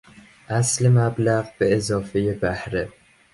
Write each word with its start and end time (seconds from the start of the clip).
اصل 0.49 0.89
مبلغ 0.89 1.45
به 1.59 1.75
اضافهی 1.75 2.33
بهره 2.33 2.89